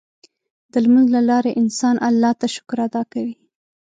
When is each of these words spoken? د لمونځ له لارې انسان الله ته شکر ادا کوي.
د 0.71 0.73
لمونځ 0.83 1.07
له 1.15 1.21
لارې 1.29 1.57
انسان 1.61 1.95
الله 2.07 2.31
ته 2.39 2.47
شکر 2.55 2.77
ادا 2.85 3.01
کوي. 3.13 3.35